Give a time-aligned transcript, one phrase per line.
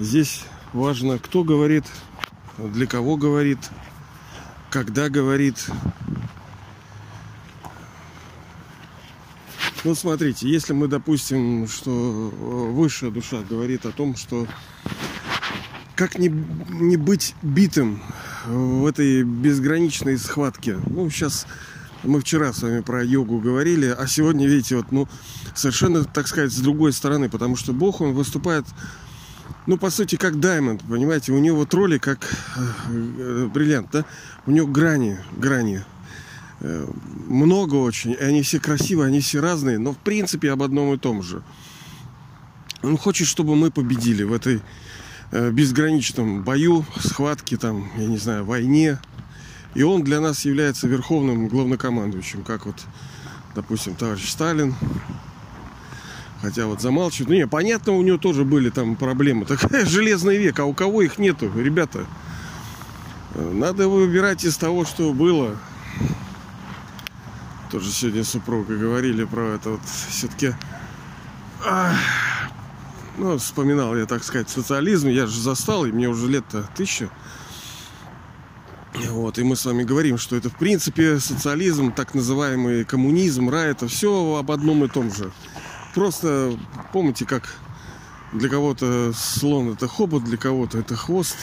[0.00, 1.84] Здесь важно, кто говорит,
[2.56, 3.58] для кого говорит,
[4.70, 5.66] когда говорит.
[9.84, 14.46] Ну, смотрите, если мы допустим, что высшая душа говорит о том, что
[15.96, 16.28] как не,
[16.70, 18.02] не быть битым
[18.46, 20.78] в этой безграничной схватке.
[20.86, 21.46] Ну, сейчас
[22.04, 25.06] мы вчера с вами про йогу говорили, а сегодня, видите, вот, ну,
[25.54, 28.64] совершенно, так сказать, с другой стороны, потому что Бог, он выступает,
[29.70, 32.28] ну, по сути, как даймонд, понимаете, у него вот роли как
[32.88, 34.04] э, бриллиант, да,
[34.44, 35.84] у него грани, грани,
[36.58, 36.88] э,
[37.28, 40.98] много очень, и они все красивые, они все разные, но в принципе об одном и
[40.98, 41.44] том же.
[42.82, 44.60] Он хочет, чтобы мы победили в этой
[45.30, 48.98] э, безграничном бою, схватке, там, я не знаю, войне,
[49.76, 52.84] и он для нас является верховным главнокомандующим, как вот,
[53.54, 54.74] допустим, товарищ Сталин.
[56.42, 57.28] Хотя вот замалчивают.
[57.28, 59.44] Ну, не, понятно, у него тоже были там проблемы.
[59.44, 62.06] Такая железный век, а у кого их нету, ребята?
[63.34, 65.56] Надо выбирать из того, что было.
[67.70, 70.54] Тоже сегодня супруга говорили про это вот все-таки...
[73.18, 75.08] Ну, вспоминал я, так сказать, социализм.
[75.08, 77.10] Я же застал, и мне уже лет-то тысяча.
[79.10, 83.70] Вот, и мы с вами говорим, что это в принципе социализм, так называемый коммунизм, рай,
[83.70, 85.30] это все об одном и том же.
[85.94, 86.58] Просто
[86.92, 87.54] помните, как
[88.32, 91.36] для кого-то слон это хобот, для кого-то это хвост.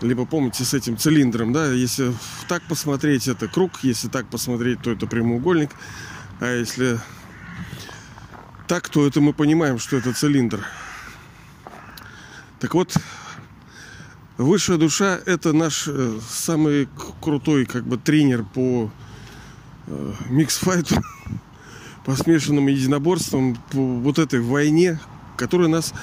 [0.00, 2.12] Либо помните с этим цилиндром, да, если
[2.48, 5.70] так посмотреть, это круг, если так посмотреть, то это прямоугольник,
[6.40, 6.98] а если
[8.66, 10.66] так, то это мы понимаем, что это цилиндр.
[12.58, 12.96] Так вот,
[14.38, 16.88] Высшая душа– это наш э, самый
[17.20, 18.90] крутой как бы тренер по
[19.86, 20.96] э, миксфайту,
[22.04, 24.98] по смешанным единоборствам, по вот этой войне,
[25.36, 25.94] которая нас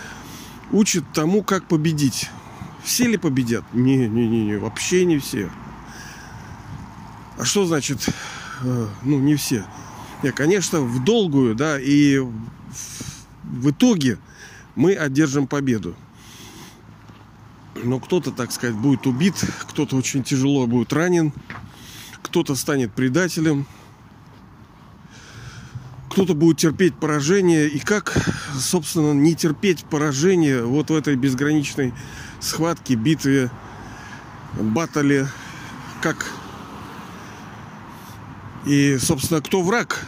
[0.72, 2.30] учит тому, как победить.
[2.84, 3.64] Все ли победят?
[3.74, 5.50] Не, не, не, не, вообще не все.
[7.38, 8.10] А что значит,
[8.64, 9.66] э, ну, не все?
[10.24, 12.20] Не, конечно, в долгую, да, и
[13.44, 14.18] в итоге
[14.76, 15.96] мы одержим победу.
[17.82, 19.36] Но кто-то, так сказать, будет убит,
[19.70, 21.32] кто-то очень тяжело будет ранен,
[22.22, 23.66] кто-то станет предателем,
[26.20, 27.70] кто-то будет терпеть поражение.
[27.70, 28.14] И как,
[28.54, 31.94] собственно, не терпеть поражение вот в этой безграничной
[32.42, 33.50] схватке, битве,
[34.60, 35.30] батале,
[36.02, 36.30] как
[38.66, 40.06] и, собственно, кто враг?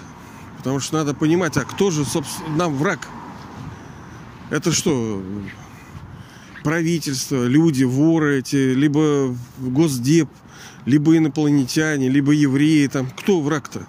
[0.58, 3.08] Потому что надо понимать, а кто же, собственно, нам враг?
[4.50, 5.24] Это что,
[6.62, 10.28] правительство, люди, воры эти, либо госдеп,
[10.86, 13.88] либо инопланетяне, либо евреи, там, кто враг-то?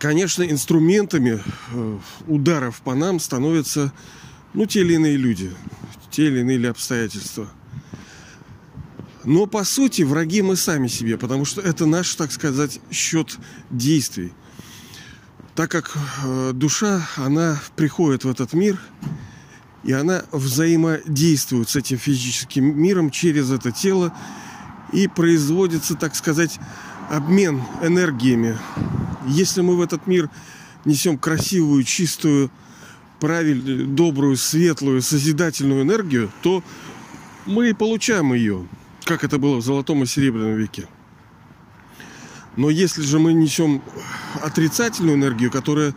[0.00, 1.40] Конечно, инструментами
[1.72, 3.92] э, ударов по нам становятся,
[4.54, 5.52] ну, те или иные люди,
[6.10, 7.48] те или иные обстоятельства.
[9.22, 13.38] Но, по сути, враги мы сами себе, потому что это наш, так сказать, счет
[13.70, 14.32] действий.
[15.54, 18.80] Так как э, душа, она приходит в этот мир–
[19.82, 24.14] и она взаимодействует с этим физическим миром через это тело.
[24.92, 26.58] И производится, так сказать,
[27.08, 28.58] обмен энергиями.
[29.30, 30.28] Если мы в этот мир
[30.84, 32.50] несем красивую, чистую,
[33.18, 36.62] правильную, добрую, светлую, созидательную энергию, то
[37.46, 38.66] мы и получаем ее,
[39.04, 40.86] как это было в золотом и серебряном веке.
[42.56, 43.82] Но если же мы несем
[44.42, 45.94] отрицательную энергию, которая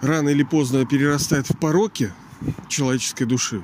[0.00, 2.12] рано или поздно перерастает в пороки–
[2.68, 3.62] человеческой души.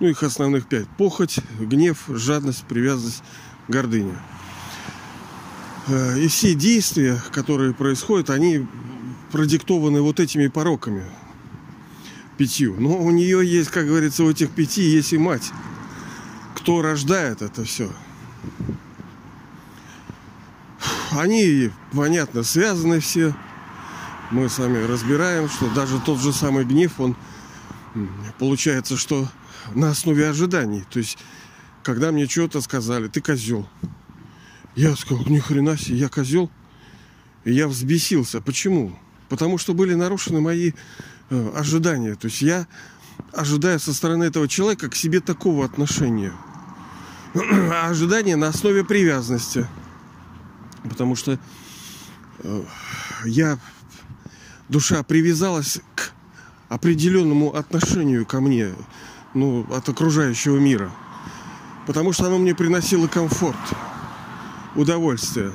[0.00, 0.88] Ну, их основных пять.
[0.98, 3.22] Похоть, гнев, жадность, привязанность,
[3.68, 4.20] гордыня.
[5.86, 8.66] Э, и все действия, которые происходят, они
[9.32, 11.04] продиктованы вот этими пороками
[12.38, 12.76] пятью.
[12.78, 15.52] Но у нее есть, как говорится, у этих пяти есть и мать.
[16.56, 17.90] Кто рождает это все?
[21.12, 23.34] Они, понятно, связаны все.
[24.30, 27.16] Мы с вами разбираем, что даже тот же самый гнев, он
[28.38, 29.28] получается, что
[29.74, 30.84] на основе ожиданий.
[30.90, 31.18] То есть,
[31.82, 33.68] когда мне что-то сказали, ты козел.
[34.74, 36.50] Я сказал, ни хрена себе, я козел.
[37.44, 38.40] И я взбесился.
[38.40, 38.98] Почему?
[39.28, 40.72] Потому что были нарушены мои
[41.30, 42.14] э, ожидания.
[42.14, 42.66] То есть я
[43.32, 46.32] ожидаю со стороны этого человека к себе такого отношения.
[47.34, 49.66] А ожидание на основе привязанности.
[50.82, 51.38] Потому что
[52.38, 52.64] э,
[53.26, 53.58] я,
[54.68, 56.12] душа привязалась к
[56.68, 58.74] определенному отношению ко мне,
[59.34, 60.90] ну, от окружающего мира.
[61.86, 63.58] Потому что оно мне приносило комфорт,
[64.74, 65.52] удовольствие.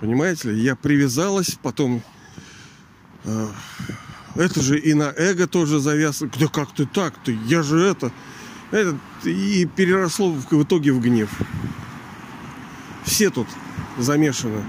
[0.00, 2.02] Понимаете ли, я привязалась, потом
[3.24, 3.48] э,
[4.38, 6.30] Это же и на эго тоже завязано.
[6.38, 7.14] Да как ты так?
[7.24, 8.12] Ты, я же это.
[8.70, 11.28] это и переросло в, в итоге в гнев.
[13.04, 13.48] Все тут
[13.98, 14.62] замешаны.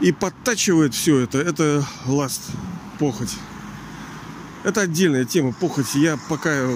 [0.00, 1.38] И подтачивает все это.
[1.38, 2.50] Это ласт,
[2.98, 3.36] похоть.
[4.64, 5.98] Это отдельная тема похоти.
[5.98, 6.68] Я пока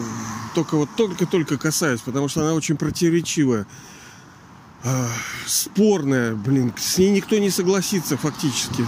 [0.55, 3.67] только вот только-только касаюсь, потому что она очень противоречивая.
[4.85, 5.09] А,
[5.47, 6.73] спорная, блин.
[6.77, 8.87] С ней никто не согласится фактически.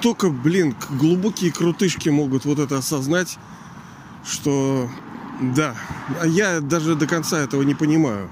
[0.00, 3.38] Только, блин, глубокие крутышки могут вот это осознать,
[4.24, 4.88] что
[5.40, 5.74] да,
[6.20, 8.30] а я даже до конца этого не понимаю.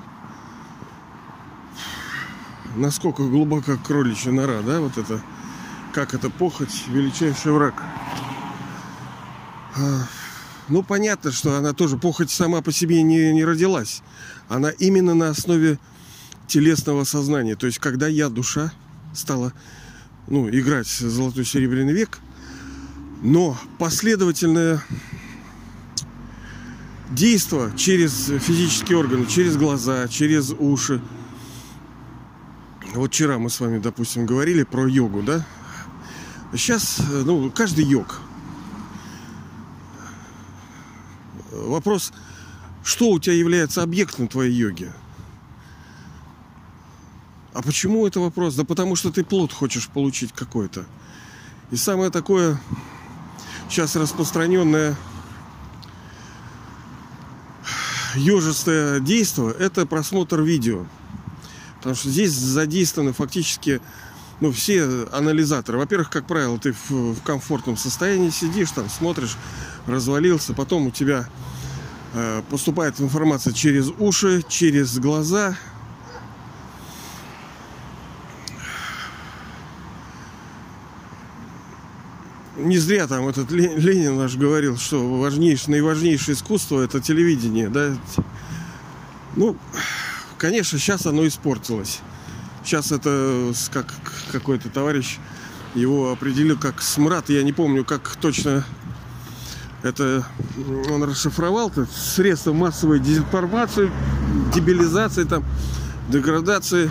[2.77, 5.21] Насколько глубоко кроличья нора, да, вот это
[5.93, 7.83] как это похоть, величайший враг.
[9.77, 10.07] А,
[10.73, 14.03] ну, понятно, что она тоже, похоть сама по себе не, не родилась.
[14.49, 15.79] Она именно на основе
[16.47, 17.57] телесного сознания.
[17.57, 18.73] То есть, когда я, душа,
[19.15, 19.53] стала
[20.29, 22.21] ну, играть золотой серебряный век,
[23.23, 24.83] но последовательное
[27.11, 31.03] действо через физические органы, через глаза, через уши.
[32.95, 35.45] Вот вчера мы с вами, допустим, говорили про йогу, да?
[36.55, 38.23] Сейчас, э, ну, каждый йог.
[41.73, 42.13] Вопрос,
[42.85, 44.93] что у тебя является объектом твоей йоги?
[47.55, 48.55] А почему это вопрос?
[48.55, 50.85] Да потому что ты плод хочешь получить какой-то.
[51.71, 52.61] И самое такое
[53.71, 54.97] сейчас распространенное
[58.17, 60.87] ежистое действие– это просмотр видео.
[61.77, 63.81] Потому что здесь задействованы фактически
[64.41, 65.79] ну, все анализаторы.
[65.79, 69.37] Во-первых, как правило, ты в, в комфортном состоянии сидишь, там смотришь,
[69.87, 71.29] развалился, потом у тебя
[72.51, 75.57] поступает информация через уши, через глаза.
[82.59, 87.97] Не зря там этот Ленин наш говорил, что важнейшее, наиважнейшее искусство это телевидение, да.
[89.35, 89.57] Ну,
[90.39, 92.01] конечно, сейчас оно испортилось.
[92.63, 93.87] Сейчас это как
[94.31, 95.19] какой-то товарищ
[95.75, 97.31] его определил как смрад.
[97.31, 98.65] Я не помню, как точно
[99.83, 100.25] это
[100.91, 101.69] он расшифровал.
[101.71, 101.87] -то.
[101.93, 103.91] Средства массовой дезинформации,
[104.55, 105.45] дебилизации, там,
[106.09, 106.91] деградации.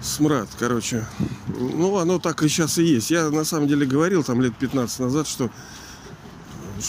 [0.00, 1.06] Смрад, короче.
[1.48, 3.10] Ну, оно так и сейчас и есть.
[3.10, 5.50] Я на самом деле говорил там лет 15 назад, что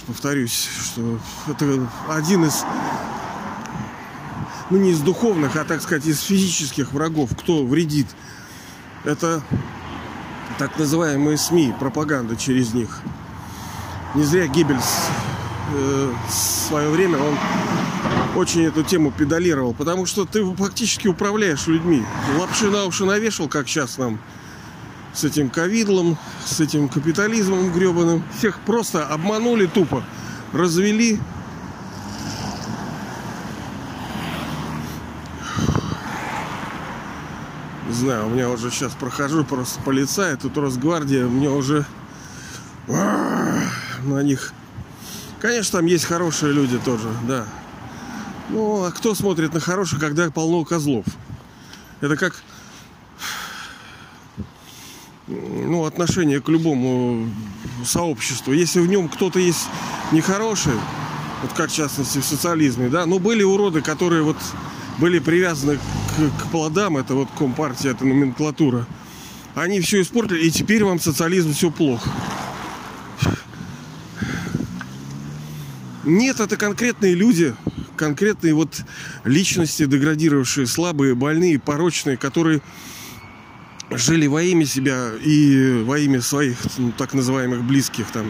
[0.06, 2.64] повторюсь, что это один из
[4.70, 8.08] ну не из духовных, а так сказать из физических врагов, кто вредит.
[9.04, 9.42] Это
[10.60, 13.02] так называемые СМИ, пропаганда через них.
[14.16, 15.08] Не зря Гиббельс
[15.74, 17.38] э, в свое время он
[18.36, 22.04] очень эту тему педалировал, потому что ты фактически управляешь людьми.
[22.38, 24.20] Лапши на уши навешал, как сейчас нам
[25.14, 28.24] с этим ковидлом, с этим капитализмом гребаным.
[28.38, 30.04] Всех просто обманули тупо,
[30.54, 31.20] развели,
[38.00, 41.86] знаю, у меня уже сейчас прохожу просто полицай, тут Росгвардия, мне уже
[44.04, 44.54] на них...
[45.40, 47.46] Конечно, там есть хорошие люди тоже, да.
[48.50, 51.06] Ну, а кто смотрит на хороших, когда полно козлов?
[52.02, 52.42] Это как
[55.28, 57.30] ну, отношение к любому
[57.86, 58.54] сообществу.
[58.54, 59.68] Если в нем кто-то есть
[60.12, 60.74] нехороший,
[61.42, 64.38] вот как в частности в социализме, да, ну были уроды, которые вот
[64.98, 68.86] были привязаны к, к плодам, это вот компартия, это номенклатура,
[69.56, 72.10] они все испортили, и теперь вам социализм все плохо.
[76.10, 77.56] Нет, это конкретные люди,
[77.96, 78.82] конкретные вот
[79.24, 82.62] личности, деградировавшие, слабые, больные, порочные, которые
[83.92, 88.26] жили во имя себя и во имя своих ну, так называемых близких, там,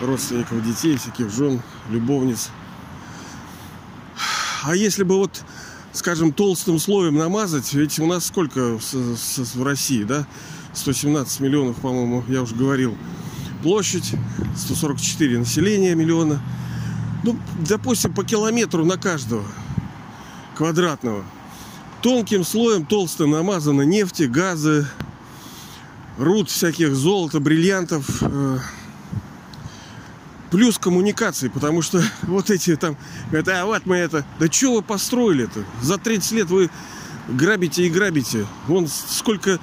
[0.00, 2.50] родственников, детей, всяких жен, любовниц.
[4.64, 5.44] А если бы вот
[5.92, 10.26] скажем, толстым слоем намазать, ведь у нас сколько в России, да?
[10.74, 12.96] 117 миллионов, по-моему, я уже говорил.
[13.62, 14.12] Площадь,
[14.56, 16.40] 144 населения миллиона.
[17.24, 19.44] Ну, допустим, по километру на каждого
[20.56, 21.24] квадратного.
[22.02, 24.86] Тонким слоем толстым намазано нефти, газы,
[26.16, 28.58] руд всяких золота, бриллиантов, э,
[30.50, 32.96] плюс коммуникации, потому что вот эти там,
[33.30, 35.64] говорят, а вот мы это, да что вы построили это?
[35.82, 36.70] За 30 лет вы
[37.28, 38.46] грабите и грабите.
[38.66, 39.58] Вон сколько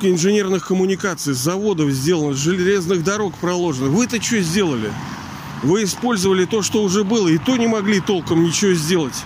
[0.00, 3.88] инженерных коммуникаций, заводов сделано, железных дорог проложено.
[3.88, 4.92] Вы-то что сделали?
[5.62, 9.24] Вы использовали то, что уже было, и то не могли толком ничего сделать.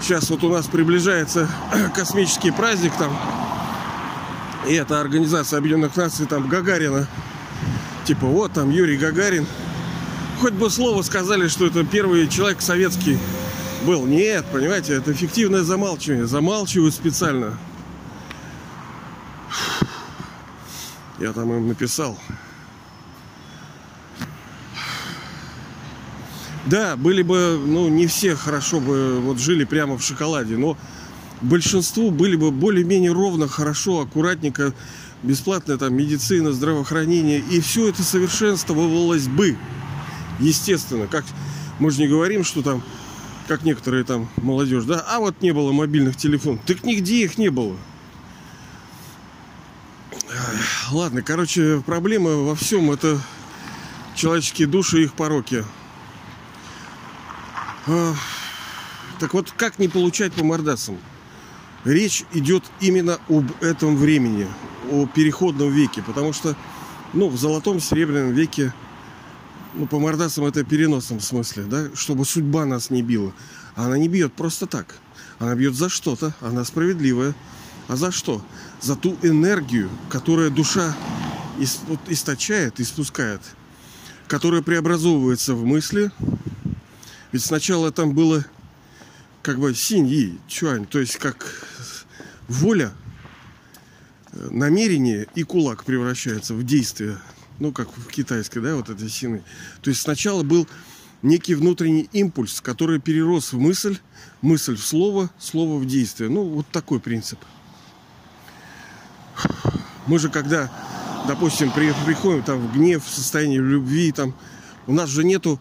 [0.00, 1.48] Сейчас вот у нас приближается
[1.94, 3.16] космический праздник там.
[4.66, 7.06] И это Организация Объединенных Наций, там Гагарина.
[8.04, 9.46] Типа, вот там Юрий Гагарин.
[10.40, 13.18] Хоть бы слово сказали, что это первый человек советский
[13.84, 14.06] был.
[14.06, 16.26] Нет, понимаете, это фиктивное замалчивание.
[16.26, 17.56] Замалчивают специально.
[21.20, 22.18] Я там им написал.
[26.66, 30.78] Да, были бы, ну, не все хорошо бы вот жили прямо в шоколаде, но
[31.42, 34.72] большинству были бы более-менее ровно, хорошо, аккуратненько,
[35.22, 39.58] бесплатная там медицина, здравоохранение, и все это совершенствовалось бы,
[40.40, 41.06] естественно.
[41.06, 41.24] Как
[41.78, 42.82] мы же не говорим, что там,
[43.46, 46.60] как некоторые там молодежь, да, а вот не было мобильных телефонов.
[46.64, 47.76] Так нигде их не было.
[50.90, 53.20] Ладно, короче, проблема во всем это
[54.14, 55.64] человеческие души и их пороки.
[57.86, 60.98] Так вот, как не получать по мордасам?
[61.84, 64.46] Речь идет именно об этом времени,
[64.90, 66.56] о переходном веке, потому что,
[67.12, 68.72] ну, в золотом, серебряном веке,
[69.74, 73.32] ну, по мордасам это переносном смысле, да, чтобы судьба нас не била.
[73.76, 74.94] А она не бьет просто так.
[75.38, 77.34] Она бьет за что-то, она справедливая.
[77.88, 78.42] А за что?
[78.80, 80.96] За ту энергию, которая душа
[82.08, 83.40] источает, испускает,
[84.26, 86.10] которая преобразовывается в мысли,
[87.34, 88.46] ведь сначала там было
[89.42, 91.66] как бы синьи, чуань, то есть как
[92.46, 92.92] воля,
[94.30, 97.18] э, намерение и кулак превращается в действие.
[97.58, 99.42] Ну, как в китайской, да, вот этой сины.
[99.82, 100.68] То есть сначала был
[101.22, 103.98] некий внутренний импульс, который перерос в мысль,
[104.40, 106.30] мысль в слово, слово в действие.
[106.30, 107.40] Ну, вот такой принцип.
[110.06, 110.70] Мы же когда,
[111.26, 114.36] допустим, приходим там в гнев, в состояние любви, там,
[114.86, 115.58] у нас же нету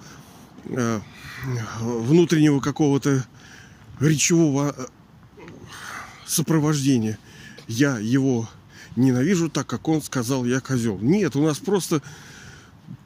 [0.66, 3.26] внутреннего какого-то
[4.00, 4.86] речевого э,
[6.26, 7.18] сопровождения.
[7.68, 8.50] Я его
[8.96, 10.98] ненавижу так, как он сказал, я козел.
[11.00, 12.02] Нет, у нас просто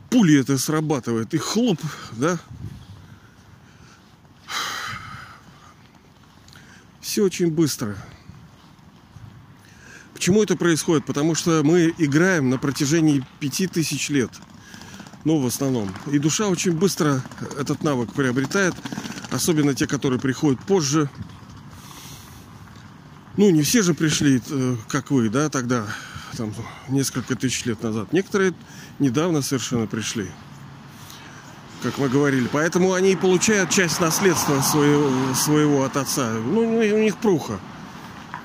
[0.10, 1.34] пули это срабатывает.
[1.34, 1.80] И хлоп,
[2.14, 2.40] да?
[7.02, 7.96] Все очень быстро.
[10.14, 11.06] Почему это происходит?
[11.06, 14.32] Потому что мы играем на протяжении пяти тысяч лет–
[15.27, 15.93] ну, в основном.
[16.10, 17.22] И душа очень быстро
[17.60, 18.74] этот навык приобретает,
[19.29, 21.10] особенно те, которые приходят позже.
[23.36, 25.86] Ну, не все же пришли, э, как вы, да, тогда,
[26.38, 26.53] там,
[26.88, 28.13] несколько тысяч лет назад.
[28.13, 28.53] Некоторые
[29.00, 30.27] недавно совершенно пришли,
[31.84, 32.48] как мы говорили.
[32.50, 36.31] Поэтому они и получают часть наследства своего, своего от отца.
[36.31, 37.60] Ну, у них пруха.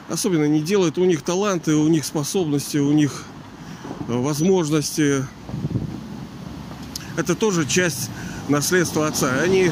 [0.08, 3.22] Особенно не делают, у них таланты, у них способности, у них
[4.08, 5.24] возможности
[7.16, 8.10] это тоже часть
[8.48, 9.40] наследства отца.
[9.40, 9.70] Они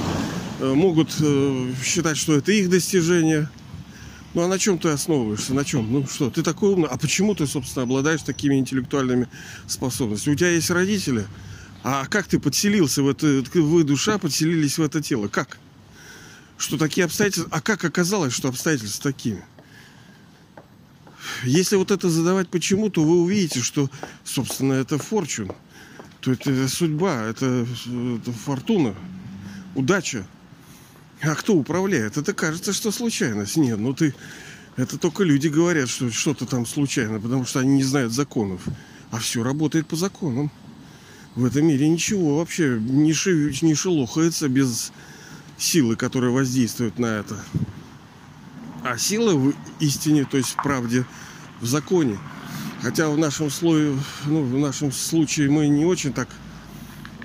[0.60, 3.48] э, могут э, считать, что это их достижение.
[4.34, 5.54] Ну а на чем ты основываешься?
[5.54, 5.92] На чем?
[5.92, 6.88] Ну что, ты такой умный.
[6.88, 9.28] А почему ты, собственно, обладаешь такими интеллектуальными
[9.66, 10.34] способностями?
[10.34, 11.26] У тебя есть родители.
[11.82, 15.28] А как ты подселился в это, вы душа подселились в это тело?
[15.28, 15.58] Как?
[16.58, 17.48] Что такие обстоятельства?
[17.50, 19.42] А как оказалось, что обстоятельства такими?
[21.44, 23.90] Если вот это задавать почему, то вы увидите, что,
[24.24, 25.52] собственно, это форчун
[26.20, 28.94] то это судьба, это, это фортуна,
[29.74, 30.26] удача.
[31.22, 32.16] А кто управляет?
[32.16, 33.56] Это кажется, что случайность.
[33.56, 34.14] Нет, ну ты...
[34.76, 38.62] Это только люди говорят, что что-то там случайно, потому что они не знают законов.
[39.10, 40.50] А все работает по законам.
[41.34, 44.92] В этом мире ничего вообще не, ши, не шелохается без
[45.58, 47.36] силы, которая воздействует на это.
[48.82, 51.04] А сила в истине, то есть в правде,
[51.60, 52.18] в законе.
[52.82, 56.28] Хотя в нашем слое, ну, в нашем случае мы не очень так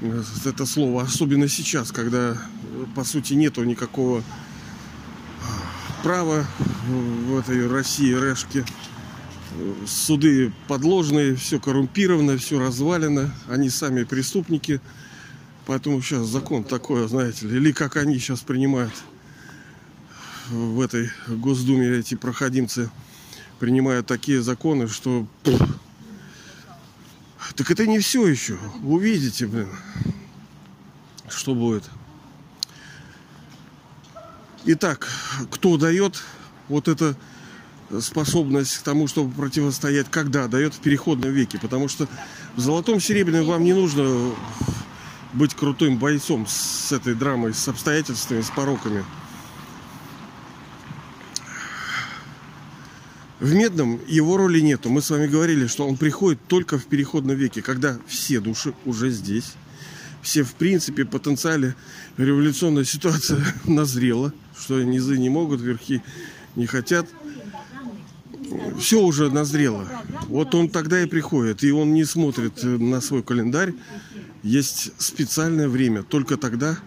[0.01, 2.37] э, это слово, особенно сейчас, когда
[2.93, 4.21] по сути нету никакого
[6.03, 6.45] права
[6.87, 8.65] в этой России, Решке.
[9.87, 14.81] Суды подложные, все коррумпировано, все развалено, они сами преступники.
[15.65, 18.93] Поэтому сейчас закон такой, знаете ли, или как они сейчас принимают
[20.49, 22.89] в этой Госдуме эти проходимцы–
[23.59, 25.27] принимают такие законы, что...
[27.55, 28.57] Так это не все еще.
[28.83, 29.69] Увидите, блин,
[31.29, 31.83] что будет.
[34.65, 35.07] Итак,
[35.51, 36.21] кто дает
[36.67, 37.15] вот это
[38.01, 41.59] способность к тому, чтобы противостоять, когда дает в переходном веке.
[41.59, 42.07] Потому что
[42.55, 44.33] в золотом серебряном вам не нужно
[45.33, 49.05] быть крутым бойцом с этой драмой, с обстоятельствами, с пороками.
[53.45, 54.89] В медном его роли нету.
[54.89, 59.11] Мы с вами говорили, что он приходит только в переходном веке, когда все души уже
[59.11, 59.53] здесь.
[60.23, 61.75] Все, в принципе, потенциале
[62.17, 66.01] революционная ситуация назрела, что низы не могут, верхи
[66.55, 67.07] не хотят.
[68.79, 69.87] все уже назрело.
[70.27, 73.75] Вот он тогда и приходит, и он не смотрит на свой календарь.
[74.41, 76.79] Есть специальное время, только тогда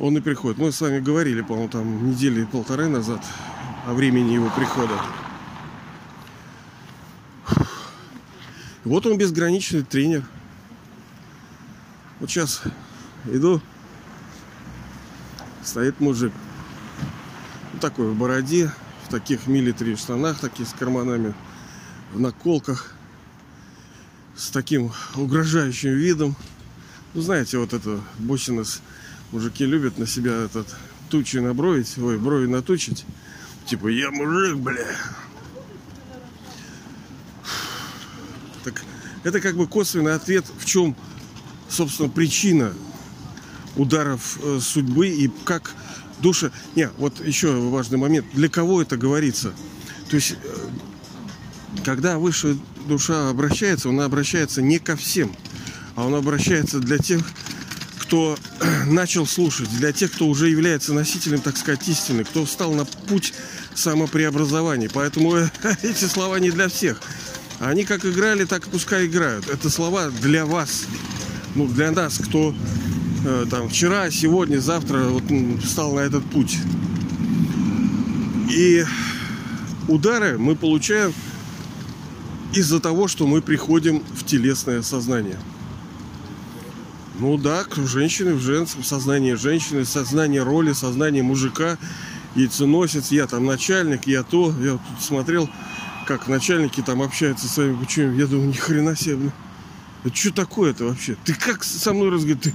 [0.00, 0.58] он и приходит.
[0.58, 3.24] Мы с вами говорили, по-моему, там недели полторы назад
[3.86, 4.94] о времени его прихода.
[8.84, 10.24] Вот он безграничный тренер.
[12.18, 12.62] Вот сейчас
[13.26, 13.60] иду,
[15.62, 16.32] стоит мужик.
[17.72, 18.70] Вот такой в бороде,
[19.04, 21.34] в таких милитари штанах, таких с карманами,
[22.12, 22.94] в наколках,
[24.36, 26.36] с таким угрожающим видом.
[27.12, 28.64] Ну, знаете, вот это бочина
[29.32, 30.74] мужики любят на себя этот
[31.10, 33.04] тучи набровить, ой, брови натучить.
[33.66, 34.86] Типа, я мужик, бля.
[39.24, 40.96] Это как бы косвенный ответ, в чем,
[41.68, 42.72] собственно, причина
[43.76, 45.72] ударов э, судьбы и как
[46.20, 46.50] душа...
[46.74, 48.26] Не, вот еще важный момент.
[48.32, 49.52] Для кого это говорится?
[50.08, 50.68] То есть, э,
[51.84, 55.34] когда высшая душа обращается, она обращается не ко всем,
[55.94, 57.22] а он обращается для тех,
[57.98, 58.36] кто
[58.86, 63.32] начал слушать, для тех, кто уже является носителем, так сказать, истины, кто встал на путь
[63.74, 64.90] самопреобразования.
[64.92, 65.34] Поэтому
[65.82, 67.00] эти слова не для всех.
[67.60, 69.46] Они как играли, так и пускай играют.
[69.50, 70.86] Это слова для вас,
[71.54, 72.54] ну, для нас, кто
[73.26, 75.24] э, там вчера, сегодня, завтра вот,
[75.62, 76.56] встал на этот путь.
[78.50, 78.82] И
[79.88, 81.12] удары мы получаем
[82.54, 85.38] из-за того, что мы приходим в телесное сознание.
[87.18, 91.76] Ну да, к женщины в женском сознании женщины, сознание роли, сознание мужика,
[92.34, 94.54] яйценосец, я там начальник, я то.
[94.62, 95.50] Я тут смотрел,
[96.10, 99.32] как начальники там общаются с своими почему Я думаю, ни хрена себе, блин.
[100.02, 101.16] Это что такое-то вообще?
[101.24, 102.52] Ты как со мной разговариваешь?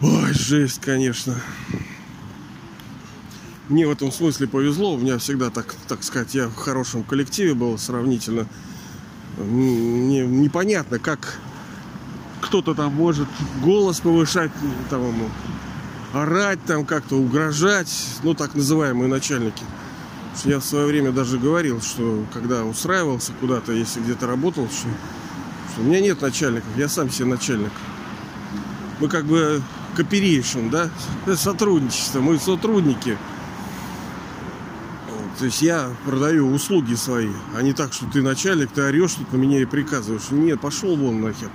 [0.00, 0.06] Ты...
[0.06, 1.40] Ой, жесть, конечно.
[3.68, 4.94] Мне в этом смысле повезло.
[4.94, 8.48] У меня всегда, так, так сказать, я в хорошем коллективе был сравнительно.
[9.38, 11.38] Мне непонятно, как
[12.40, 13.28] кто-то там может
[13.62, 14.50] голос повышать,
[14.90, 15.28] там ему
[16.12, 17.92] орать, там как-то угрожать,
[18.24, 19.62] ну так называемые начальники.
[20.44, 24.88] Я в свое время даже говорил, что когда устраивался куда-то, если где-то работал, что,
[25.72, 27.70] что у меня нет начальников, я сам себе начальник.
[28.98, 29.62] Мы как бы
[29.96, 30.90] cooperation, да,
[31.36, 33.16] сотрудничество, мы сотрудники.
[35.38, 39.32] То есть я продаю услуги свои, а не так, что ты начальник, ты орешь тут
[39.32, 40.30] на меня и приказываешь.
[40.30, 41.50] Нет, пошел вон нахер.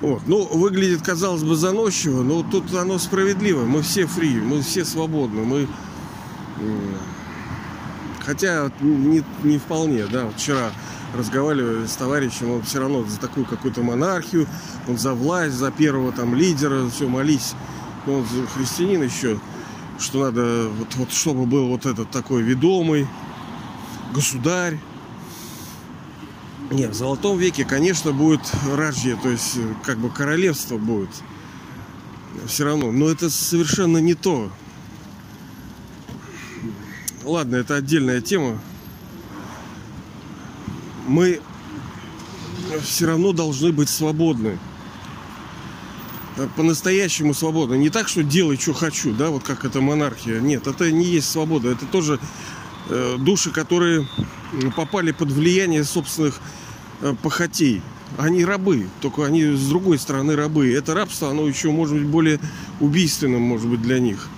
[0.00, 0.26] Вот.
[0.26, 3.64] Ну, выглядит, казалось бы, заносчиво, но тут оно справедливо.
[3.64, 5.42] Мы все фри, мы все свободны.
[5.42, 5.68] Мы...
[8.26, 10.28] Хотя не, не вполне, да.
[10.36, 10.72] Вчера
[11.16, 14.46] разговаривали с товарищем, он все равно за такую какую-то монархию,
[14.88, 17.54] он за власть, за первого там лидера, все, молись.
[18.06, 19.38] Он христианин еще,
[19.98, 23.06] что надо, вот, вот чтобы был вот этот такой ведомый
[24.12, 24.78] государь,
[26.70, 28.40] нет, в золотом веке, конечно, будет
[28.74, 31.10] раджье, то есть э, как бы королевство будет.
[32.46, 32.90] Все равно.
[32.90, 34.50] Но это совершенно не то.
[37.26, 38.60] Ладно, это отдельная тема.
[41.08, 41.40] Мы
[42.84, 44.60] все равно должны быть свободны.
[46.54, 47.74] По-настоящему свободны.
[47.74, 50.38] Не так, что делай, что хочу, да, вот как это монархия.
[50.38, 51.70] Нет, это не есть свобода.
[51.70, 52.20] Это тоже
[52.90, 54.06] э, души, которые
[54.76, 56.40] попали под влияние собственных
[57.00, 57.82] э, похотей.
[58.18, 60.72] Они рабы, только они с другой стороны рабы.
[60.72, 62.38] Это рабство, оно еще может быть более
[62.78, 64.28] убийственным, может быть, для них.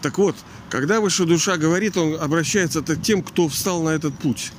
[0.00, 0.36] Так вот,
[0.74, 4.50] когда высшая душа говорит, он обращается к тем, кто встал на этот путь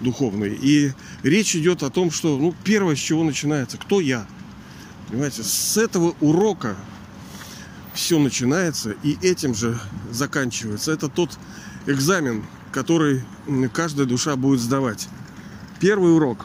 [0.00, 0.58] духовный.
[0.60, 0.90] И
[1.22, 4.26] речь идет о том, что, ну, первое, с чего начинается, кто я.
[5.08, 6.74] Понимаете, с этого урока
[7.94, 9.78] все начинается и этим же
[10.10, 10.90] заканчивается.
[10.90, 11.38] Это тот
[11.86, 13.22] экзамен, который
[13.72, 15.06] каждая душа будет сдавать.
[15.78, 16.44] Первый урок.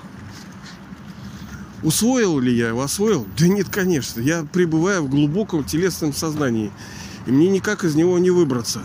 [1.81, 2.83] Усвоил ли я его?
[2.83, 3.25] Освоил?
[3.35, 4.21] Да нет, конечно.
[4.21, 6.71] Я пребываю в глубоком телесном сознании.
[7.25, 8.81] И мне никак из него не выбраться.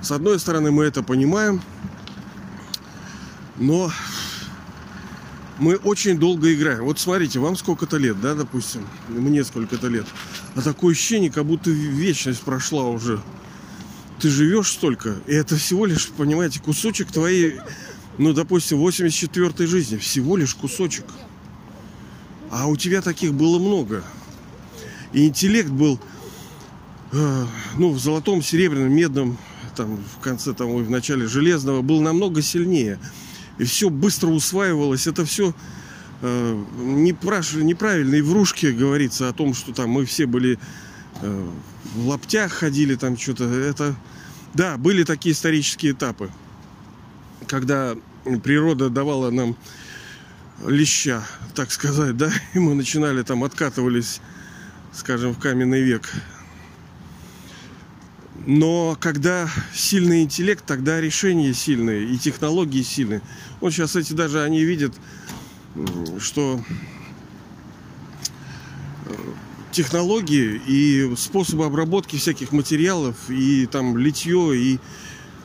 [0.00, 1.62] С одной стороны, мы это понимаем,
[3.56, 3.90] но
[5.58, 6.84] мы очень долго играем.
[6.84, 10.06] Вот смотрите, вам сколько-то лет, да, допустим, мне сколько-то лет.
[10.54, 13.20] А такое ощущение, как будто вечность прошла уже
[14.24, 17.60] ты живешь столько, и это всего лишь, понимаете, кусочек твоей,
[18.16, 19.98] ну, допустим, 84-й жизни.
[19.98, 21.04] Всего лишь кусочек.
[22.50, 24.02] А у тебя таких было много.
[25.12, 26.00] И интеллект был,
[27.78, 29.38] ну, в золотом, серебряном, медном,
[29.76, 32.98] там, в конце, там, в начале железного, был намного сильнее.
[33.58, 35.06] И все быстро усваивалось.
[35.06, 35.54] Это все
[36.22, 38.14] э, неправильно.
[38.16, 40.58] И в Рушке говорится о том, что там мы все были
[41.22, 41.50] Э,
[41.94, 43.44] в лаптях ходили там что-то.
[43.44, 43.94] Это,
[44.52, 46.30] да, были такие исторические этапы.
[47.46, 47.94] когда
[48.42, 49.54] природа давала нам
[50.66, 51.22] леща,
[51.54, 54.20] так сказать, да, и мы начинали там, откатывались,
[54.92, 56.10] скажем, в каменный век.
[58.46, 63.22] Но когда сильный интеллект, тогда решения сильные и технологии сильные.
[63.60, 64.92] Вот сейчас эти даже они видят,
[66.18, 66.60] что
[69.06, 69.14] э,
[69.70, 74.78] технологии и способы обработки всяких материалов, и там литье, и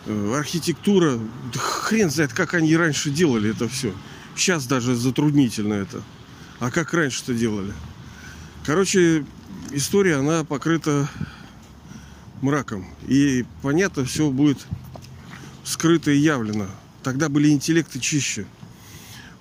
[0.05, 1.19] э, архитектура,
[1.53, 3.93] да хрен знает, как они раньше делали это все.
[4.35, 6.01] Сейчас даже затруднительно это.
[6.59, 7.73] А как раньше-то делали?
[8.65, 9.25] Короче,
[9.71, 11.07] история, она покрыта
[12.41, 12.85] мраком.
[13.07, 14.65] И понятно, все будет
[15.63, 16.67] скрыто и явлено.
[17.03, 18.45] Тогда были интеллекты чище,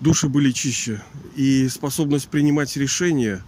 [0.00, 1.02] души были чище.
[1.36, 3.42] И способность принимать решения,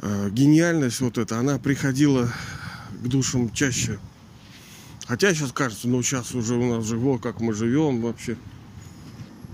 [0.00, 2.32] э, гениальность вот эта, она приходила
[3.02, 3.98] к душам чаще.
[5.06, 8.36] Хотя сейчас кажется, ну сейчас уже у нас же, вот как мы живем вообще.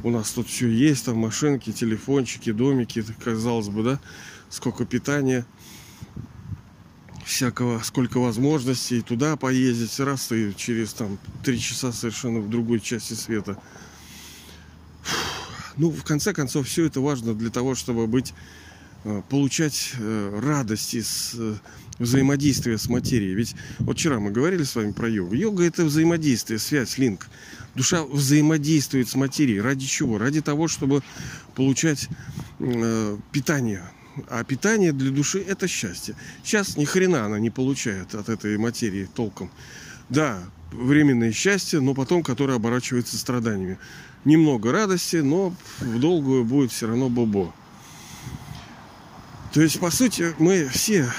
[0.04, 4.00] У нас тут все есть, там машинки, телефончики, домики, казалось бы, да,
[4.48, 5.44] сколько питания–
[7.28, 13.12] всякого, сколько возможностей туда поездить, раз и через там три часа совершенно в другой части
[13.12, 13.60] света.
[15.76, 18.32] Ну, в конце концов, все это важно для того, чтобы быть,
[19.04, 21.54] э, получать э, радость из э,
[21.98, 23.34] взаимодействия с материей.
[23.34, 25.34] Ведь вот вчера мы говорили с вами про йогу.
[25.34, 27.28] Йога это взаимодействие, связь, линк.
[27.74, 29.60] Душа взаимодействует с материей.
[29.60, 30.16] Ради чего?
[30.18, 31.02] Ради того, чтобы
[31.54, 32.08] получать
[33.30, 33.82] питание,
[34.28, 36.14] а питание для души это счастье.
[36.42, 39.50] Сейчас ни хрена она не получает от этой материи толком.
[40.08, 43.78] Да, временное счастье, но потом которое оборачивается страданиями.
[44.24, 47.54] Немного радости, но в долгую будет все равно бобо.
[49.52, 51.10] То есть, по сути, мы все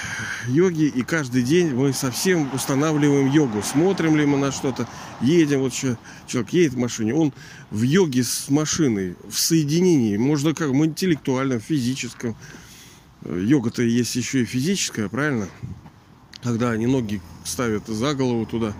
[0.46, 3.60] йоги, и каждый день мы совсем устанавливаем йогу.
[3.62, 4.88] Смотрим ли мы на что-то,
[5.20, 7.32] едем, вот человек едет в машине, он
[7.70, 12.36] в йоге с машиной, в соединении, можно как в интеллектуальном, физическом,
[13.24, 15.48] Йога-то есть еще и физическая, правильно?
[16.42, 18.74] Когда они ноги ставят за голову туда.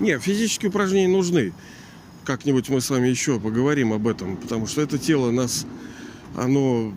[0.00, 1.52] Не, физические упражнения нужны.
[2.24, 5.66] Как-нибудь мы с вами еще поговорим об этом, потому что это тело нас,
[6.36, 6.92] оно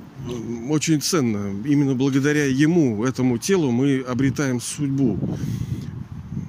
[0.70, 1.56] очень ценно.
[1.66, 5.18] Именно благодаря ему, этому телу, мы обретаем судьбу.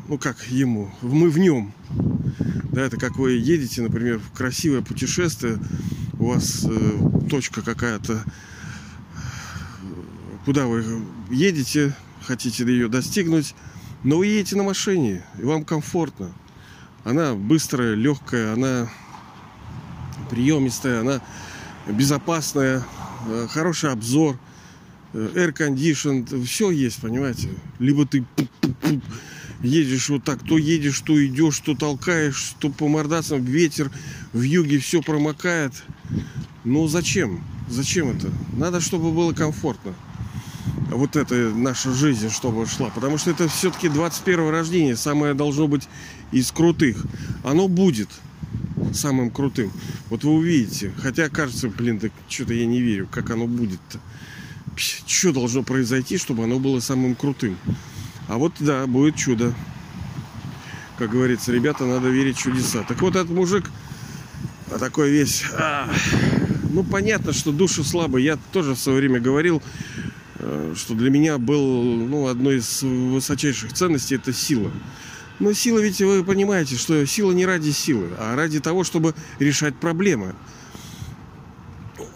[0.09, 0.91] Ну как ему?
[1.03, 1.73] Мы в нем.
[2.73, 5.59] Да, это как вы едете, например, в красивое путешествие,
[6.21, 8.23] у вас э, точка какая-то
[10.45, 13.55] куда вы едете, хотите ее достигнуть,
[14.05, 16.33] но вы едете на машине, и вам комфортно.
[17.05, 18.91] Она быстрая, легкая, она
[20.31, 21.21] приемистая, она
[21.87, 22.85] безопасная,
[23.27, 24.39] э, хороший обзор,
[25.13, 27.49] э, air condition, все есть, понимаете.
[27.79, 28.25] Либо ты
[29.63, 33.91] едешь вот так, то едешь, то идешь, то толкаешь, то по мордасам ветер,
[34.33, 35.73] в юге все промокает.
[36.65, 37.43] Ну зачем?
[37.69, 38.31] Зачем это?
[38.57, 39.95] Надо, чтобы было комфортно
[40.91, 42.91] вот эта наша жизнь, чтобы шла.
[42.91, 45.89] Потому что это все-таки 21 рождение, самое должно быть
[46.33, 47.05] из крутых.
[47.45, 48.09] Оно будет
[48.93, 49.73] самым крутым.
[50.09, 50.93] Вот вы увидите.
[50.99, 54.01] Хотя кажется, блин, так что-то я не верю, как оно будет-то.
[54.77, 57.57] Что должно произойти, чтобы оно было самым крутым?
[58.31, 59.53] А вот да, будет чудо.
[60.99, 62.85] Как говорится, ребята, надо верить в чудеса.
[62.87, 63.71] Так вот этот мужик
[64.73, 65.45] а такой весь...
[65.53, 65.89] А,
[66.71, 68.23] ну, понятно, что душа слабая.
[68.23, 69.61] Я тоже в свое время говорил,
[70.43, 74.71] Э, что для меня был ну, одной из высочайших ценностей это сила.
[75.39, 79.75] Но сила, ведь вы понимаете, что сила не ради силы, а ради того, чтобы решать
[79.75, 80.35] проблемы.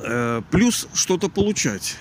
[0.00, 1.96] Э, плюс что-то получать.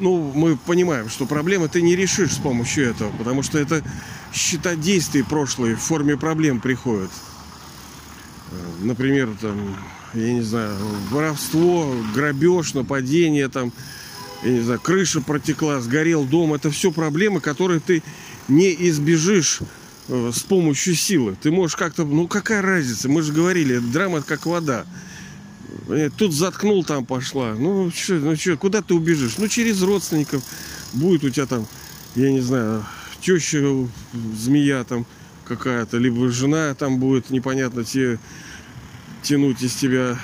[0.00, 3.82] Ну, мы понимаем, что проблемы ты не решишь с помощью этого, потому что это
[4.32, 7.10] счета действий прошлые в форме проблем приходят.
[8.50, 9.76] Э, например, там,
[10.14, 10.76] я не знаю,
[11.10, 13.72] воровство, грабеж, нападение, там,
[14.44, 16.54] я не знаю, крыша протекла, сгорел дом.
[16.54, 18.02] Это все проблемы, которые ты
[18.46, 19.60] не избежишь
[20.08, 21.36] э, с помощью силы.
[21.40, 24.86] Ты можешь как-то, ну какая разница, мы же говорили, драма как вода.
[26.16, 27.54] Тут заткнул, там пошла.
[27.54, 29.38] Ну что, ну что, куда ты убежишь?
[29.38, 30.42] Ну через родственников
[30.92, 31.66] будет у тебя там,
[32.14, 32.84] я не знаю,
[33.20, 33.62] теща,
[34.36, 35.06] змея там
[35.46, 38.18] какая-то, либо жена там будет непонятно те,
[39.22, 40.18] тянуть из тебя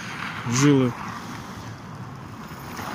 [0.52, 0.92] жилы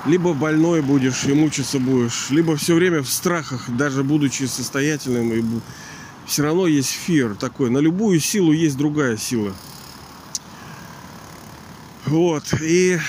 [0.06, 5.44] либо больной будешь и мучиться будешь, либо все время в страхах, даже будучи состоятельным, и
[6.26, 7.70] все равно есть фир такой.
[7.70, 9.54] На любую силу есть другая сила.
[12.06, 12.54] Вот.
[12.62, 13.00] И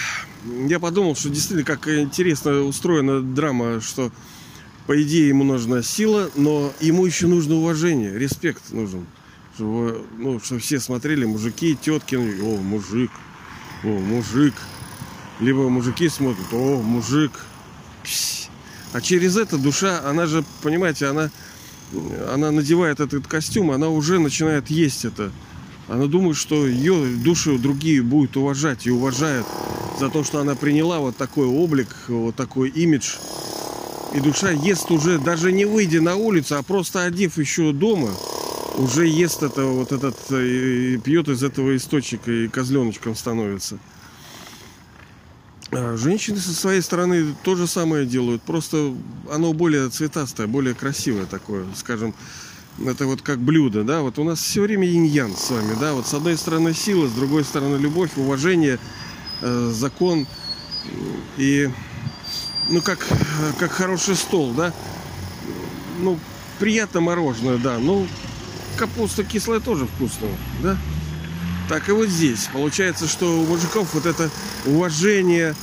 [0.69, 4.11] я подумал, что действительно, как интересно устроена драма, что
[4.87, 9.07] по идее ему нужна сила, но ему еще нужно уважение, респект нужен.
[9.55, 13.11] Чтобы, ну, чтобы все смотрели, мужики, тетки, о, мужик,
[13.85, 14.55] о, мужик.
[15.39, 17.33] Либо мужики смотрят, о, мужик.
[18.93, 21.31] А через это душа, она же, понимаете, она,
[22.33, 25.31] она надевает этот костюм, она уже начинает есть это.
[25.91, 29.45] Она думает, что ее души другие будут уважать и уважают
[29.99, 33.17] за то, что она приняла вот такой облик, вот такой имидж.
[34.15, 38.11] И душа ест уже, даже не выйдя на улицу, а просто одев еще дома,
[38.77, 43.81] уже ест это, вот этот, и пьет из этого источника, и козленочком становится.
[45.73, 48.95] А женщины со своей стороны то же самое делают, просто
[49.29, 52.15] оно более цветастое, более красивое такое, скажем,
[52.87, 56.07] это вот как блюдо, да, вот у нас все время иньян с вами, да, вот
[56.07, 58.79] с одной стороны сила, с другой стороны любовь, уважение,
[59.43, 60.27] э, закон.
[61.37, 61.69] И,
[62.69, 63.07] ну, как,
[63.59, 64.73] как хороший стол, да,
[66.01, 66.19] ну,
[66.59, 68.07] приятно мороженое, да, ну,
[68.77, 70.79] капуста кислая тоже вкусная, да,
[71.69, 72.49] так и вот здесь.
[72.53, 74.31] Получается, что у мужиков вот это
[74.65, 75.55] уважение,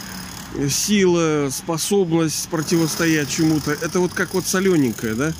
[0.69, 5.33] сила, способность противостоять чему-то, это вот как вот солененькое, да?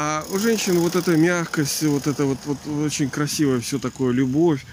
[0.00, 4.64] А у женщин вот эта мягкость, вот это вот, вот очень красивое все такое, любовь,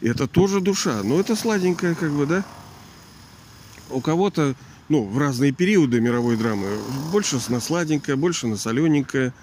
[0.00, 1.02] это тоже душа.
[1.02, 2.44] Но это сладенькое, как бы, да?
[3.90, 4.54] У кого-то,
[4.88, 6.78] ну, в разные периоды мировой драмы,
[7.10, 9.34] больше на сладенькое, больше на солененькое–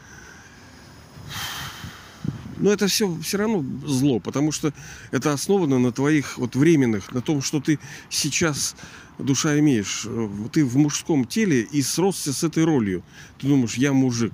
[2.57, 4.73] но это все все равно зло, потому что
[5.11, 8.77] это основано на твоих вот временных, на том, что ты сейчас
[9.19, 10.07] душа имеешь.
[10.53, 13.03] Ты в мужском теле и сросся с этой ролью.
[13.37, 14.31] Ты думаешь, я мужик.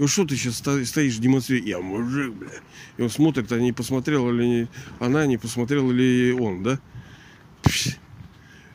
[0.00, 1.68] Вот что ты сейчас стоишь демонстрируешь?
[1.68, 2.48] Я мужик, бля.
[2.96, 6.80] И он смотрит, а не посмотрела ли не, она, не посмотрела ли он, да?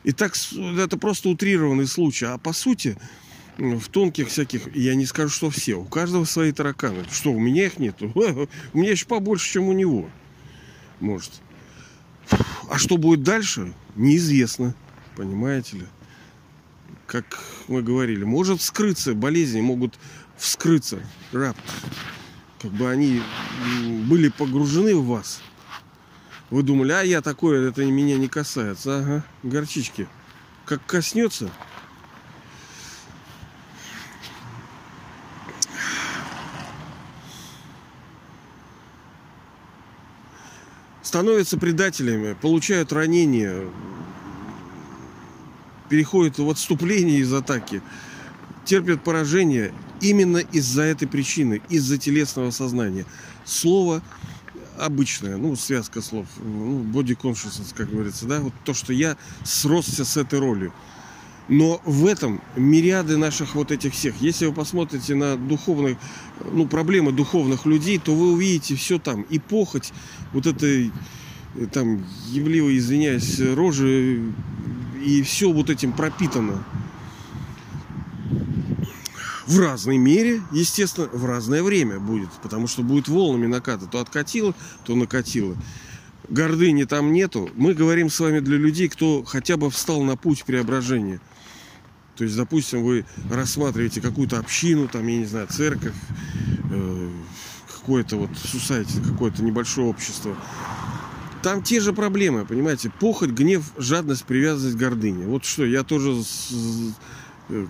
[0.04, 0.36] И так
[0.78, 2.26] это просто утрированный случай.
[2.26, 2.96] А по сути,
[3.58, 7.04] в тонких всяких, я не скажу, что все, у каждого свои тараканы.
[7.10, 8.12] Что, у меня их нету?
[8.72, 10.08] У меня еще побольше, чем у него.
[11.00, 11.32] Может.
[12.70, 14.76] А что будет дальше, неизвестно.
[15.16, 15.86] Понимаете ли?
[17.08, 19.98] Как мы говорили, может вскрыться, болезни могут
[20.36, 21.00] вскрыться.
[21.32, 21.56] Рап.
[22.60, 23.22] Как бы они
[24.08, 25.40] были погружены в вас.
[26.50, 28.98] Вы думали, а я такое, это меня не касается.
[28.98, 30.08] Ага, горчички.
[30.64, 31.50] Как коснется,
[41.02, 43.64] становятся предателями, получают ранения,
[45.88, 47.80] переходят в отступление из атаки,
[48.66, 53.06] терпят поражение именно из-за этой причины, из-за телесного сознания.
[53.46, 54.02] Слово
[54.78, 60.04] обычное, ну, связка слов, ну, body consciousness, как говорится, да, вот то, что я сросся
[60.04, 60.72] с этой ролью.
[61.48, 64.20] Но в этом мириады наших вот этих всех.
[64.20, 65.96] Если вы посмотрите на духовных,
[66.52, 69.22] ну, проблемы духовных людей, то вы увидите все там.
[69.22, 69.92] И похоть
[70.32, 70.90] вот этой,
[71.72, 74.32] там, явливо, извиняюсь, рожи,
[75.04, 76.64] и все вот этим пропитано.
[79.46, 82.30] В разной мере, естественно, в разное время будет.
[82.42, 83.86] Потому что будет волнами наката.
[83.86, 84.54] То откатило,
[84.84, 85.56] то накатило
[86.28, 87.50] гордыни там нету.
[87.54, 91.20] Мы говорим с вами для людей, кто хотя бы встал на путь преображения.
[92.16, 95.94] То есть, допустим, вы рассматриваете какую-то общину, там, я не знаю, церковь,
[96.70, 97.10] э,
[97.68, 100.34] какое-то вот сусайте, какое-то небольшое общество.
[101.42, 102.90] Там те же проблемы, понимаете?
[102.90, 105.26] Похоть, гнев, жадность, привязанность, гордыня.
[105.26, 106.22] Вот что, я тоже...
[106.24, 106.48] С,
[107.50, 107.66] э,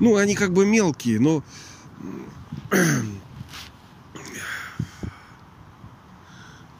[0.00, 1.44] ну, они как бы мелкие, но...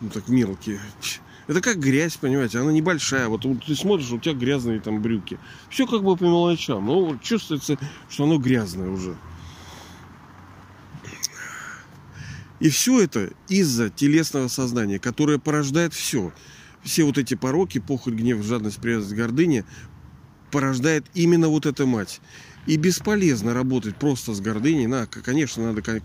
[0.00, 0.80] Ну, так мелкие.
[1.46, 3.28] Это как грязь, понимаете, она небольшая.
[3.28, 5.38] Вот, вот ты смотришь, у тебя грязные там брюки.
[5.68, 6.87] Все как бы по мелочам.
[6.87, 7.76] Но вот чувствуется,
[8.09, 9.14] что оно грязное уже.
[12.61, 16.33] И все это из-за телесного сознания, которое порождает все.
[16.83, 19.64] Все вот эти пороки, похоть, гнев, жадность, привязанность, гордыня,
[20.50, 22.20] порождает именно вот эта мать.
[22.66, 24.87] И бесполезно работать просто с гордыней.
[24.87, 26.03] На, конечно, надо как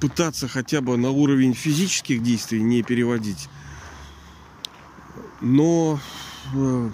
[0.00, 3.48] пытаться хотя бы на уровень физических действий не переводить
[5.40, 5.98] но
[6.54, 6.90] э,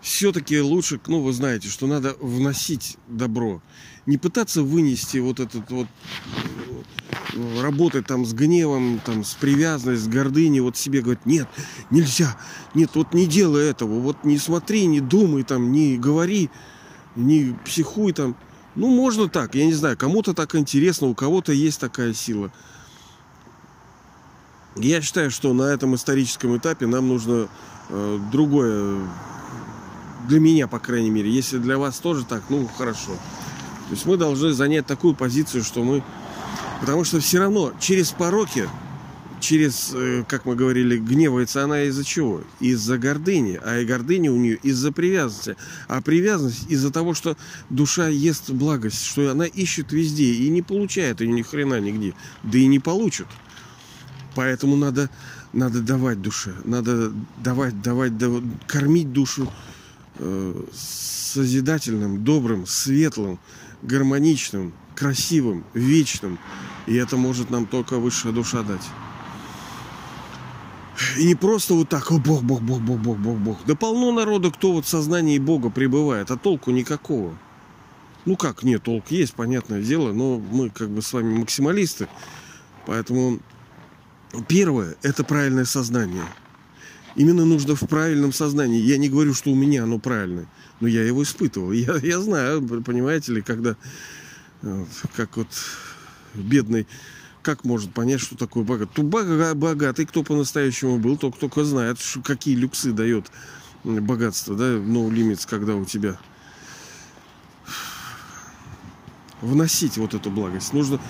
[0.00, 3.62] все-таки лучше, ну, вы знаете, что надо вносить добро.
[4.06, 5.86] Не пытаться вынести вот этот вот
[7.34, 11.48] э, работать там с гневом, там, с привязанностью, с гордыней, вот себе говорить, нет,
[11.90, 12.38] нельзя,
[12.74, 16.50] нет, вот не делай этого, вот не смотри, не думай там, не говори,
[17.18, 18.36] не психуй там.
[18.74, 22.50] Ну, можно так, я не знаю, кому-то так интересно, у кого-то есть такая сила.
[24.76, 27.48] Я считаю, что на этом историческом этапе нам нужно
[27.88, 29.00] э, другое,
[30.28, 31.30] для меня, по крайней мере.
[31.30, 33.12] Если для вас тоже так, ну хорошо.
[33.88, 36.04] То есть мы должны занять такую позицию, что мы
[36.80, 38.68] Потому что все равно через пороки
[39.40, 42.42] через, э, как мы говорили, гневается она из-за чего?
[42.60, 43.60] Из-за гордыни.
[43.64, 45.56] А и гордыня у нее из-за привязанности.
[45.86, 47.36] А привязанность из-за того, что
[47.70, 52.14] душа ест благость, что она ищет везде и не получает ее ни хрена нигде.
[52.42, 53.26] Да и не получит.
[54.34, 55.10] Поэтому надо,
[55.52, 56.54] надо давать душе.
[56.64, 59.50] Надо давать, давать, давать кормить душу
[60.18, 63.38] э, созидательным, добрым, светлым,
[63.82, 66.38] гармоничным, красивым, вечным.
[66.86, 68.82] И это может нам только высшая душа дать.
[71.16, 73.58] И не просто вот так, о, Бог, Бог, Бог, Бог, Бог, Бог, Бог.
[73.66, 77.36] Да полно народа, кто вот в сознании Бога пребывает, а толку никакого.
[78.24, 82.08] Ну как, нет, толк есть, понятное дело, но мы как бы с вами максималисты.
[82.86, 83.40] Поэтому
[84.48, 86.24] первое– это правильное сознание.
[87.16, 88.80] Именно нужно в правильном сознании.
[88.80, 90.46] Я не говорю, что у меня оно правильное,
[90.80, 91.72] но я его испытывал.
[91.72, 93.76] Я, я знаю, понимаете ли, когда
[94.62, 95.48] вот, как вот
[96.34, 96.86] бедный
[97.42, 98.90] как может понять, что такое богат?
[98.92, 103.30] Тут богатый, кто по-настоящему был, только только знает, какие люксы дает
[103.84, 106.18] богатство, да, no limits, когда у тебя
[109.40, 110.72] вносить вот эту благость.
[110.72, 111.00] Нужно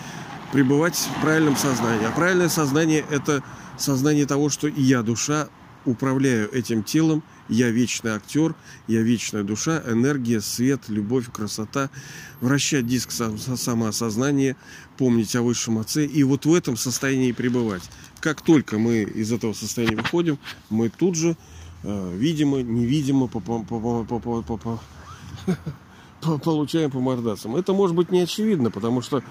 [0.53, 2.07] пребывать в правильном сознании.
[2.07, 3.43] А правильное сознание– это
[3.77, 5.49] сознание того, что я душа,
[5.85, 8.55] управляю этим телом, я вечный актер,
[8.87, 11.91] я вечная душа, энергия, свет, любовь, красота.
[12.41, 14.57] Вращать диск самоосознания,
[14.97, 17.83] помнить о высшем отце и вот в этом состоянии пребывать.
[18.21, 20.39] Как только мы из этого состояния выходим,
[20.71, 21.37] мы тут же
[21.83, 27.57] э, видимо, невидимо по, по, по, по, по, по, по, получаем по мордасам.
[27.57, 29.23] Это может быть не очевидно, потому что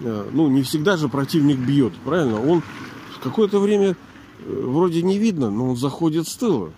[0.00, 2.40] э, ну, не всегда же противник бьет, правильно?
[2.40, 2.62] Он
[3.22, 3.94] какое-то время э,
[4.46, 6.72] вроде не видно, но он заходит с тыла.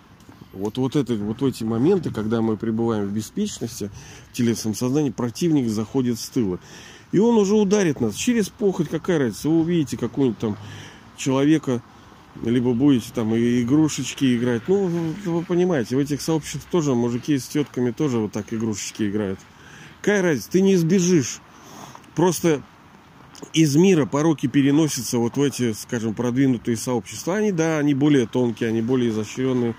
[0.57, 3.89] Вот, вот, это, вот эти моменты, когда мы пребываем в беспечности,
[4.31, 6.59] в телесном сознании, противник заходит с тыла.
[7.11, 9.49] И он уже ударит нас через похоть, какая разница.
[9.49, 10.57] Вы увидите какого-нибудь там
[11.15, 11.81] человека,
[12.43, 14.63] либо будете там и игрушечки играть.
[14.67, 19.39] Ну, вы понимаете, в этих сообществах тоже мужики с тетками тоже вот так игрушечки играют.
[20.01, 20.51] Какая разница?
[20.51, 21.39] Ты не избежишь.
[22.15, 22.61] Просто
[23.53, 27.35] из мира пороки переносятся вот в эти, скажем, продвинутые сообщества.
[27.35, 29.75] Они, да, они более тонкие, они более изощренные.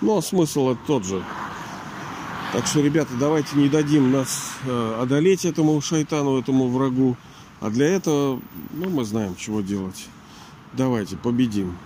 [0.00, 1.22] Но смысл это тот же.
[2.52, 7.16] Так что, ребята, давайте не дадим нас э, одолеть этому шайтану, этому врагу.
[7.60, 8.40] А для этого,
[8.72, 10.06] ну, мы знаем, чего делать.
[10.72, 11.76] Давайте, победим.